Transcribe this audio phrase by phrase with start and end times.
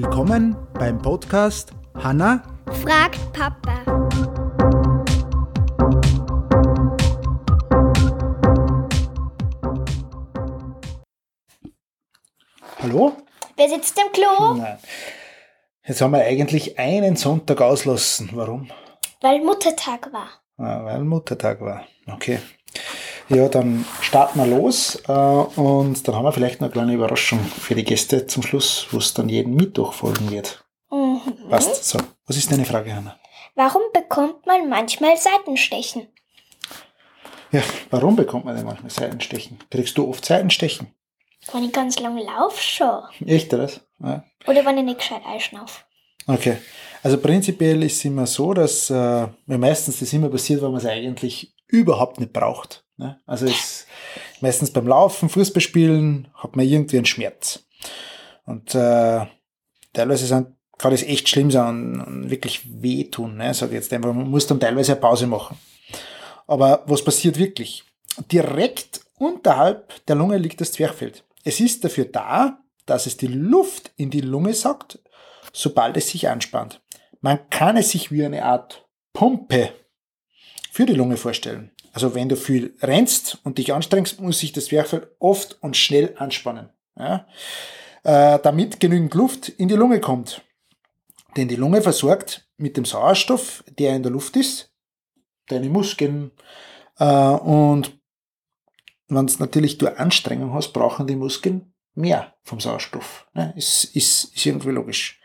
[0.00, 2.44] Willkommen beim Podcast Hanna
[2.84, 3.84] fragt Papa.
[12.80, 13.16] Hallo?
[13.56, 14.54] Wer sitzt im Klo?
[14.54, 14.78] Nein.
[15.84, 18.30] Jetzt haben wir eigentlich einen Sonntag auslassen.
[18.34, 18.70] Warum?
[19.20, 20.28] Weil Muttertag war.
[20.58, 21.84] Ah, weil Muttertag war.
[22.06, 22.38] Okay.
[23.28, 27.40] Ja, dann starten wir los äh, und dann haben wir vielleicht noch eine kleine Überraschung
[27.40, 30.64] für die Gäste zum Schluss, wo es dann jeden Mittwoch folgen wird.
[30.90, 31.20] Mhm.
[31.50, 31.84] Passt.
[31.84, 33.16] So, was ist deine Frage, Hanna?
[33.54, 36.08] Warum bekommt man manchmal Seitenstechen?
[37.52, 39.58] Ja, warum bekommt man denn manchmal Seitenstechen?
[39.70, 40.94] Kriegst du oft Seitenstechen?
[41.52, 43.02] Wenn ich ganz lang laufe, schon.
[43.26, 43.70] Echt, oder?
[44.00, 44.24] Ja.
[44.46, 45.82] Oder wenn ich nicht gescheit einschnaufe.
[46.26, 46.58] Okay.
[47.02, 50.86] Also prinzipiell ist es immer so, dass äh, meistens das immer passiert, wenn man es
[50.86, 52.84] eigentlich überhaupt nicht braucht.
[52.98, 53.20] Ne?
[53.26, 53.86] Also es,
[54.40, 57.64] meistens beim Laufen, Fußballspielen hat man irgendwie einen Schmerz.
[58.44, 59.26] Und äh,
[59.92, 63.36] teilweise sind, kann das echt schlimm sein und, wirklich wehtun.
[63.36, 63.54] Ne?
[63.54, 65.58] Sag jetzt einfach, man muss dann teilweise eine Pause machen.
[66.46, 67.84] Aber was passiert wirklich?
[68.32, 71.12] Direkt unterhalb der Lunge liegt das Zwerchfell.
[71.44, 74.98] Es ist dafür da, dass es die Luft in die Lunge saugt,
[75.52, 76.80] sobald es sich anspannt.
[77.20, 79.72] Man kann es sich wie eine Art Pumpe
[80.70, 81.72] für die Lunge vorstellen.
[81.92, 86.14] Also wenn du viel rennst und dich anstrengst, muss sich das Zwerchfell oft und schnell
[86.18, 87.26] anspannen, ja?
[88.04, 90.42] äh, damit genügend Luft in die Lunge kommt.
[91.36, 94.72] Denn die Lunge versorgt mit dem Sauerstoff, der in der Luft ist,
[95.48, 96.32] deine Muskeln.
[96.98, 97.98] Äh, und
[99.08, 103.26] wenn es natürlich du Anstrengung hast, brauchen die Muskeln mehr vom Sauerstoff.
[103.34, 103.52] Ne?
[103.56, 105.20] Ist, ist, ist irgendwie logisch.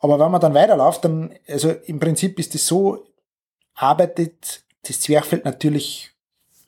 [0.00, 3.06] Aber wenn man dann weiterläuft, dann, also im Prinzip ist es so,
[3.74, 6.10] arbeitet das Zwerchfell natürlich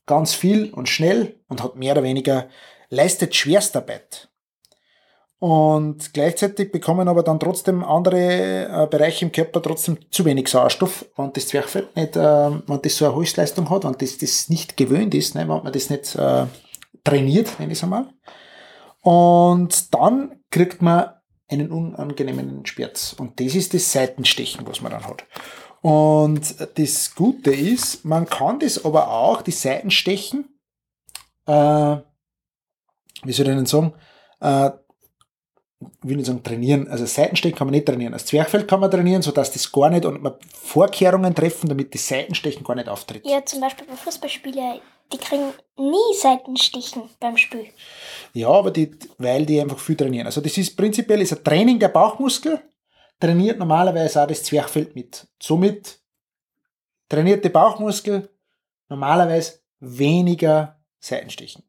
[0.06, 2.48] ganz viel und schnell und hat mehr oder weniger,
[2.90, 4.28] leistet Schwerstarbeit.
[5.38, 11.04] Und gleichzeitig bekommen aber dann trotzdem andere äh, Bereiche im Körper trotzdem zu wenig Sauerstoff,
[11.16, 14.76] wenn das Zwerchfell nicht, äh, wenn das so eine Höchstleistung hat, wenn das, das nicht
[14.76, 16.46] gewöhnt ist, ne, wenn man das nicht äh,
[17.02, 18.06] trainiert, nenne ich es einmal.
[19.02, 21.10] Und dann kriegt man
[21.48, 23.14] einen unangenehmen Schmerz.
[23.18, 25.24] Und das ist das Seitenstechen, was man dann hat.
[25.84, 30.46] Und das Gute ist, man kann das aber auch, die Seitenstechen,
[31.44, 31.52] äh,
[33.22, 33.92] wie soll ich denn sagen,
[34.40, 34.70] äh,
[35.80, 38.14] ich will nicht sagen trainieren, also Seitenstechen kann man nicht trainieren.
[38.14, 41.98] Das Zwerchfell kann man trainieren, sodass das gar nicht und man Vorkehrungen treffen, damit die
[41.98, 43.26] Seitenstechen gar nicht auftritt.
[43.26, 44.80] Ja, zum Beispiel bei Fußballspielern,
[45.12, 47.66] die kriegen nie Seitenstichen beim Spiel.
[48.32, 50.24] Ja, aber die, weil die einfach viel trainieren.
[50.28, 52.62] Also das ist prinzipiell ist ein Training der Bauchmuskel,
[53.24, 55.26] trainiert normalerweise auch das Zwerchfell mit.
[55.42, 55.98] Somit
[57.08, 58.28] trainiert der Bauchmuskel
[58.90, 61.62] normalerweise weniger Seitenstechen.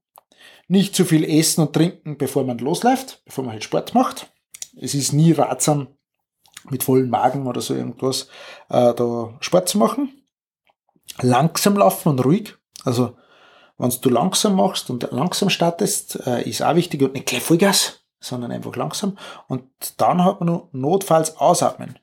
[0.67, 4.33] Nicht zu viel essen und trinken, bevor man losläuft, bevor man halt Sport macht.
[4.75, 5.88] Es ist nie ratsam,
[6.69, 8.27] mit vollem Magen oder so irgendwas
[8.69, 10.25] äh, da Sport zu machen.
[11.22, 12.55] Langsam laufen und ruhig.
[12.83, 13.16] Also,
[13.77, 18.04] wenn du langsam machst und langsam startest, äh, ist auch wichtig und nicht gleich Vollgas,
[18.19, 19.17] sondern einfach langsam.
[19.47, 19.63] Und
[19.97, 21.99] dann hat man noch notfalls ausatmen.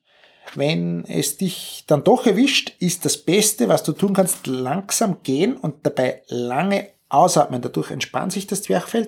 [0.55, 5.57] Wenn es dich dann doch erwischt, ist das Beste, was du tun kannst, langsam gehen
[5.57, 7.61] und dabei lange ausatmen.
[7.61, 9.07] Dadurch entspannt sich das Zwerchfell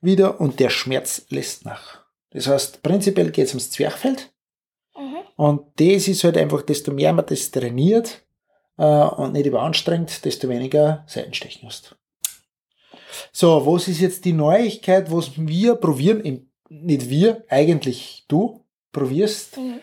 [0.00, 2.04] wieder und der Schmerz lässt nach.
[2.30, 4.16] Das heißt, prinzipiell geht es ums Zwerchfell.
[4.96, 5.16] Mhm.
[5.36, 8.22] Und das ist halt einfach, desto mehr man das trainiert
[8.76, 11.96] äh, und nicht überanstrengt, desto weniger Seitenstechen hast.
[13.32, 16.48] So, was ist jetzt die Neuigkeit, was wir probieren?
[16.68, 19.56] Nicht wir, eigentlich du probierst.
[19.56, 19.80] Mhm.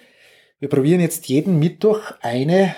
[0.59, 2.75] Wir probieren jetzt jeden Mittwoch eine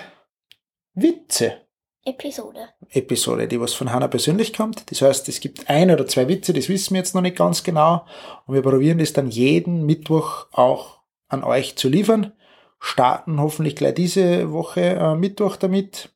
[0.94, 1.64] Witze.
[2.06, 2.68] Episode.
[2.90, 4.90] Episode, die was von Hanna persönlich kommt.
[4.90, 7.62] Das heißt, es gibt ein oder zwei Witze, das wissen wir jetzt noch nicht ganz
[7.62, 8.04] genau.
[8.46, 12.32] Und wir probieren das dann jeden Mittwoch auch an euch zu liefern.
[12.78, 16.10] Starten hoffentlich gleich diese Woche äh, Mittwoch damit.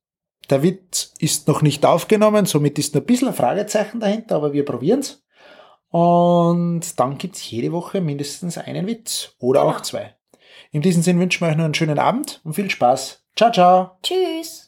[0.51, 4.53] Der Witz ist noch nicht aufgenommen, somit ist noch ein bisschen ein Fragezeichen dahinter, aber
[4.53, 5.23] wir probieren's.
[5.91, 9.83] Und dann gibt's jede Woche mindestens einen Witz oder auch Genau.
[9.83, 10.15] zwei.
[10.71, 13.25] In diesem Sinne wünschen wir euch noch einen schönen Abend und viel Spaß.
[13.37, 13.91] Ciao, ciao.
[14.03, 14.68] Tschüss.